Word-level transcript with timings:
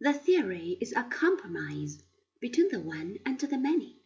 The 0.00 0.12
theory 0.12 0.78
is 0.80 0.92
a 0.92 1.02
compromise 1.02 2.04
between 2.40 2.68
the 2.68 2.80
one 2.80 3.18
and 3.26 3.36
the 3.36 3.58
many. 3.58 3.96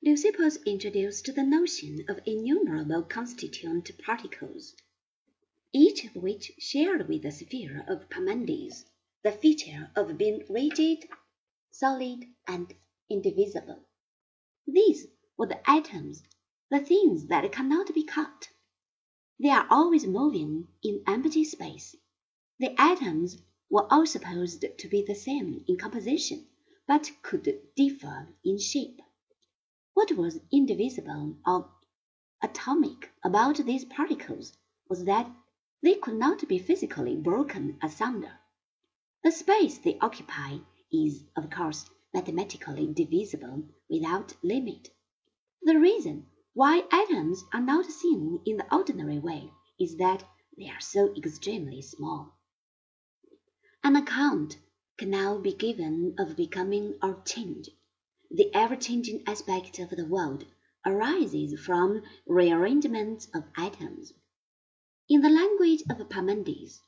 Leucippus 0.00 0.58
introduced 0.64 1.34
the 1.34 1.42
notion 1.42 2.04
of 2.08 2.20
innumerable 2.24 3.02
constituent 3.02 3.90
particles, 3.98 4.76
each 5.72 6.04
of 6.04 6.14
which 6.14 6.52
shared 6.58 7.08
with 7.08 7.22
the 7.22 7.32
sphere 7.32 7.84
of 7.88 8.08
Parmenides 8.08 8.84
the 9.24 9.32
feature 9.32 9.90
of 9.96 10.16
being 10.16 10.44
rigid, 10.48 11.08
solid, 11.72 12.24
and 12.46 12.72
indivisible. 13.10 13.84
These 14.64 15.08
were 15.36 15.48
the 15.48 15.68
atoms, 15.68 16.22
the 16.70 16.78
things 16.78 17.26
that 17.26 17.50
cannot 17.50 17.92
be 17.92 18.04
cut. 18.04 18.48
They 19.40 19.50
are 19.50 19.66
always 19.68 20.06
moving 20.06 20.68
in 20.84 21.02
empty 21.08 21.42
space. 21.42 21.96
The 22.60 22.80
atoms 22.80 23.42
were 23.72 23.90
all 23.90 24.04
supposed 24.04 24.62
to 24.76 24.86
be 24.88 25.02
the 25.02 25.14
same 25.14 25.64
in 25.66 25.78
composition, 25.78 26.46
but 26.86 27.10
could 27.22 27.58
differ 27.74 28.28
in 28.44 28.58
shape. 28.58 29.00
What 29.94 30.12
was 30.12 30.40
indivisible 30.52 31.38
or 31.46 31.70
atomic 32.42 33.10
about 33.24 33.56
these 33.64 33.86
particles 33.86 34.52
was 34.90 35.06
that 35.06 35.34
they 35.82 35.94
could 35.94 36.16
not 36.16 36.46
be 36.46 36.58
physically 36.58 37.16
broken 37.16 37.78
asunder. 37.82 38.32
The 39.24 39.32
space 39.32 39.78
they 39.78 39.98
occupy 40.00 40.58
is, 40.92 41.24
of 41.34 41.48
course, 41.48 41.88
mathematically 42.12 42.92
divisible 42.92 43.64
without 43.88 44.34
limit. 44.42 44.90
The 45.62 45.78
reason 45.78 46.26
why 46.52 46.84
atoms 46.92 47.42
are 47.54 47.62
not 47.62 47.86
seen 47.86 48.40
in 48.44 48.58
the 48.58 48.74
ordinary 48.74 49.18
way 49.18 49.50
is 49.80 49.96
that 49.96 50.24
they 50.58 50.68
are 50.68 50.80
so 50.80 51.14
extremely 51.16 51.80
small. 51.80 52.34
An 53.84 53.96
account 53.96 54.58
can 54.96 55.10
now 55.10 55.38
be 55.38 55.52
given 55.52 56.14
of 56.16 56.36
becoming 56.36 56.96
or 57.02 57.20
change. 57.24 57.68
The 58.30 58.48
ever-changing 58.54 59.24
aspect 59.26 59.80
of 59.80 59.90
the 59.90 60.06
world 60.06 60.44
arises 60.86 61.58
from 61.58 62.02
rearrangements 62.24 63.26
of 63.34 63.42
atoms. 63.56 64.12
In 65.08 65.20
the 65.20 65.28
language 65.28 65.82
of 65.90 66.08
Parmenides, 66.08 66.80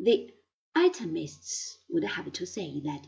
the 0.00 0.34
atomists 0.74 1.78
would 1.88 2.02
have 2.02 2.32
to 2.32 2.44
say 2.44 2.80
that 2.80 3.06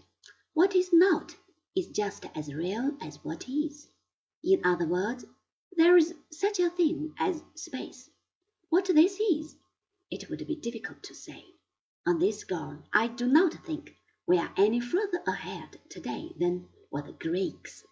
what 0.55 0.77
is 0.77 0.91
not 0.93 1.35
is 1.75 1.89
just 1.89 2.25
as 2.37 2.55
real 2.55 2.97
as 3.01 3.17
what 3.25 3.49
is. 3.49 3.89
In 4.45 4.65
other 4.65 4.87
words, 4.87 5.25
there 5.73 5.97
is 5.97 6.15
such 6.31 6.61
a 6.61 6.71
thing 6.71 7.15
as 7.19 7.43
space. 7.57 8.09
What 8.69 8.85
this 8.87 9.19
is, 9.19 9.57
it 10.09 10.31
would 10.31 10.47
be 10.47 10.55
difficult 10.55 11.03
to 11.03 11.17
say. 11.17 11.45
On 12.09 12.19
this 12.19 12.39
score, 12.39 12.83
I 12.91 13.09
do 13.09 13.27
not 13.27 13.53
think 13.67 13.95
we 14.27 14.39
are 14.39 14.51
any 14.57 14.81
further 14.81 15.23
ahead 15.27 15.79
today 15.91 16.35
than 16.41 16.67
were 16.91 17.03
the 17.03 17.13
Greeks. 17.13 17.85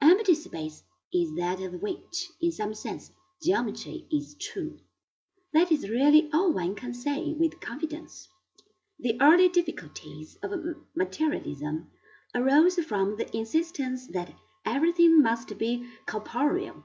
Empty 0.00 0.34
space 0.34 0.82
is 1.12 1.32
that 1.36 1.60
of 1.60 1.80
which, 1.80 2.28
in 2.40 2.50
some 2.50 2.74
sense, 2.74 3.12
geometry 3.40 4.08
is 4.10 4.34
true. 4.34 4.80
That 5.52 5.70
is 5.70 5.88
really 5.88 6.28
all 6.32 6.52
one 6.52 6.74
can 6.74 6.92
say 6.92 7.34
with 7.34 7.60
confidence. 7.60 8.28
The 8.98 9.16
early 9.20 9.48
difficulties 9.48 10.36
of 10.42 10.50
materialism 10.96 11.92
arose 12.34 12.74
from 12.84 13.16
the 13.16 13.30
insistence 13.32 14.08
that 14.08 14.34
everything 14.64 15.22
must 15.22 15.56
be 15.56 15.88
corporeal. 16.04 16.84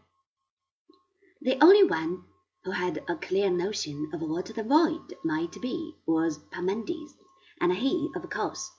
The 1.41 1.57
only 1.59 1.85
one 1.85 2.25
who 2.63 2.69
had 2.69 3.03
a 3.09 3.15
clear 3.15 3.49
notion 3.49 4.07
of 4.13 4.21
what 4.21 4.45
the 4.45 4.61
void 4.61 5.15
might 5.23 5.59
be 5.61 5.95
was 6.05 6.37
Parmenides, 6.51 7.15
and 7.59 7.73
he, 7.73 8.11
of 8.15 8.29
course, 8.29 8.69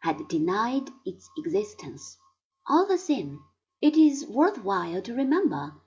had 0.00 0.26
denied 0.26 0.90
its 1.06 1.30
existence. 1.38 2.18
All 2.68 2.88
the 2.88 2.98
same, 2.98 3.40
it 3.80 3.96
is 3.96 4.26
worth 4.26 4.64
while 4.64 5.00
to 5.02 5.14
remember 5.14 5.80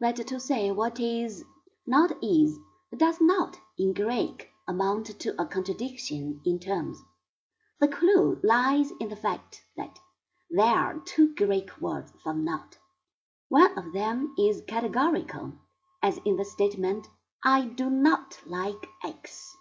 that 0.00 0.16
to 0.26 0.40
say 0.40 0.70
what 0.70 0.98
is 0.98 1.44
not 1.86 2.12
is 2.22 2.58
does 2.96 3.20
not, 3.20 3.58
in 3.78 3.92
Greek, 3.92 4.48
amount 4.66 5.20
to 5.20 5.38
a 5.38 5.44
contradiction 5.44 6.40
in 6.46 6.58
terms. 6.58 6.98
The 7.78 7.88
clue 7.88 8.40
lies 8.42 8.90
in 9.00 9.10
the 9.10 9.16
fact 9.16 9.62
that 9.76 9.98
there 10.48 10.64
are 10.64 11.00
two 11.00 11.34
Greek 11.34 11.78
words 11.78 12.10
for 12.22 12.32
not. 12.32 12.78
One 13.50 13.76
of 13.76 13.92
them 13.92 14.34
is 14.38 14.62
categorical 14.66 15.58
as 16.06 16.18
in 16.24 16.36
the 16.36 16.44
statement, 16.44 17.08
I 17.44 17.64
do 17.64 17.90
not 17.90 18.38
like 18.46 18.86
X. 19.02 19.56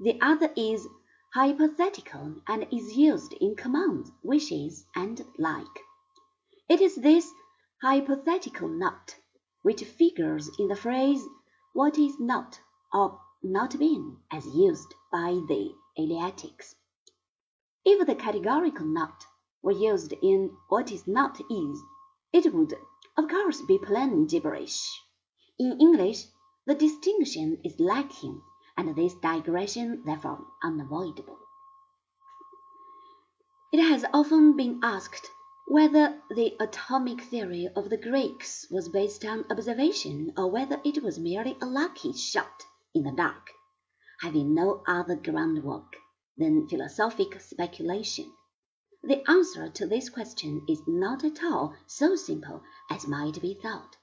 The 0.00 0.20
other 0.20 0.52
is 0.56 0.88
hypothetical 1.34 2.34
and 2.48 2.66
is 2.72 2.96
used 2.96 3.32
in 3.34 3.54
commands, 3.54 4.10
wishes, 4.24 4.84
and 4.96 5.24
like. 5.38 5.76
It 6.68 6.80
is 6.80 6.96
this 6.96 7.30
hypothetical 7.80 8.66
not 8.66 9.14
which 9.62 9.84
figures 9.84 10.50
in 10.58 10.66
the 10.66 10.74
phrase 10.74 11.22
what 11.74 11.96
is 11.96 12.18
not 12.18 12.58
or 12.92 13.20
not 13.44 13.78
being 13.78 14.16
as 14.32 14.46
used 14.46 14.92
by 15.12 15.30
the 15.46 15.76
Eleatics. 15.96 16.74
If 17.84 18.04
the 18.04 18.16
categorical 18.16 18.86
not 18.86 19.24
were 19.62 19.70
used 19.70 20.12
in 20.12 20.56
what 20.68 20.90
is 20.90 21.06
not 21.06 21.40
is, 21.48 21.80
it 22.32 22.52
would, 22.52 22.74
of 23.16 23.28
course, 23.28 23.62
be 23.62 23.78
plain 23.78 24.26
gibberish. 24.26 25.03
In 25.56 25.80
English, 25.80 26.26
the 26.66 26.74
distinction 26.74 27.60
is 27.62 27.78
lacking, 27.78 28.42
and 28.76 28.96
this 28.96 29.14
digression 29.14 30.02
therefore 30.04 30.48
unavoidable. 30.64 31.38
It 33.72 33.80
has 33.80 34.04
often 34.12 34.56
been 34.56 34.80
asked 34.82 35.30
whether 35.68 36.20
the 36.28 36.56
atomic 36.58 37.20
theory 37.20 37.68
of 37.68 37.88
the 37.88 37.96
Greeks 37.96 38.66
was 38.68 38.88
based 38.88 39.24
on 39.24 39.44
observation 39.48 40.32
or 40.36 40.50
whether 40.50 40.80
it 40.84 41.04
was 41.04 41.20
merely 41.20 41.56
a 41.62 41.66
lucky 41.66 42.12
shot 42.12 42.64
in 42.92 43.04
the 43.04 43.12
dark, 43.12 43.52
having 44.22 44.54
no 44.54 44.82
other 44.88 45.14
groundwork 45.14 45.94
than 46.36 46.68
philosophic 46.68 47.40
speculation. 47.40 48.32
The 49.04 49.22
answer 49.30 49.68
to 49.68 49.86
this 49.86 50.10
question 50.10 50.64
is 50.68 50.82
not 50.88 51.22
at 51.22 51.44
all 51.44 51.76
so 51.86 52.16
simple 52.16 52.64
as 52.90 53.06
might 53.06 53.40
be 53.40 53.54
thought. 53.54 53.96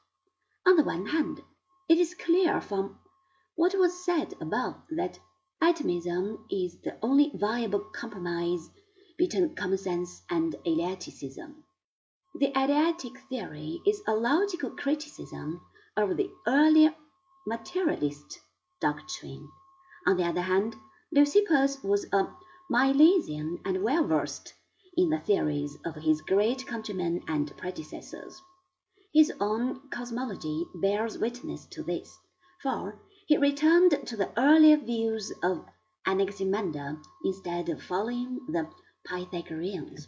On 0.63 0.75
the 0.75 0.83
one 0.83 1.07
hand, 1.07 1.41
it 1.89 1.97
is 1.97 2.13
clear 2.13 2.61
from 2.61 2.99
what 3.55 3.73
was 3.73 4.05
said 4.05 4.35
above 4.39 4.75
that 4.91 5.19
atomism 5.59 6.45
is 6.51 6.79
the 6.81 6.99
only 7.01 7.31
viable 7.33 7.79
compromise 7.79 8.69
between 9.17 9.55
common 9.55 9.79
sense 9.79 10.21
and 10.29 10.55
Eleaticism. 10.63 11.63
The 12.35 12.51
Eleatic 12.55 13.17
theory 13.27 13.81
is 13.87 14.03
a 14.05 14.13
logical 14.15 14.69
criticism 14.69 15.61
of 15.97 16.15
the 16.15 16.29
earlier 16.45 16.93
materialist 17.47 18.39
doctrine. 18.79 19.49
On 20.05 20.15
the 20.15 20.25
other 20.25 20.41
hand, 20.41 20.75
Leucippus 21.11 21.83
was 21.83 22.05
a 22.13 22.27
Milesian 22.69 23.59
and 23.65 23.81
well 23.81 24.05
versed 24.05 24.53
in 24.95 25.09
the 25.09 25.19
theories 25.19 25.75
of 25.83 25.95
his 25.95 26.21
great 26.21 26.67
countrymen 26.67 27.23
and 27.27 27.51
predecessors. 27.57 28.39
His 29.13 29.31
own 29.41 29.89
cosmology 29.89 30.65
bears 30.73 31.17
witness 31.17 31.65
to 31.71 31.83
this, 31.83 32.17
for 32.61 32.97
he 33.27 33.37
returned 33.37 33.97
to 34.05 34.15
the 34.15 34.31
earlier 34.37 34.77
views 34.77 35.33
of 35.43 35.65
Anaximander 36.07 36.97
instead 37.25 37.67
of 37.67 37.83
following 37.83 38.39
the 38.47 38.69
Pythagoreans. 39.05 40.07